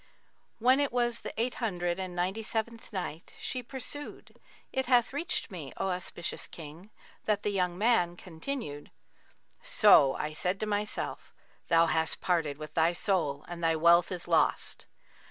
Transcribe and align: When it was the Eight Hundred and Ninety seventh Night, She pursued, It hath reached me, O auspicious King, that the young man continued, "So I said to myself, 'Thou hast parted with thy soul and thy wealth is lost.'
When 0.57 0.79
it 0.79 0.91
was 0.91 1.19
the 1.19 1.31
Eight 1.39 1.53
Hundred 1.61 1.99
and 1.99 2.15
Ninety 2.15 2.41
seventh 2.41 2.91
Night, 2.91 3.35
She 3.39 3.61
pursued, 3.61 4.39
It 4.73 4.87
hath 4.87 5.13
reached 5.13 5.51
me, 5.51 5.73
O 5.77 5.89
auspicious 5.89 6.47
King, 6.47 6.89
that 7.25 7.43
the 7.43 7.51
young 7.51 7.77
man 7.77 8.17
continued, 8.17 8.89
"So 9.61 10.15
I 10.15 10.33
said 10.33 10.59
to 10.61 10.65
myself, 10.65 11.35
'Thou 11.67 11.85
hast 11.85 12.19
parted 12.19 12.57
with 12.57 12.73
thy 12.73 12.93
soul 12.93 13.45
and 13.47 13.63
thy 13.63 13.75
wealth 13.75 14.11
is 14.11 14.27
lost.' 14.27 14.87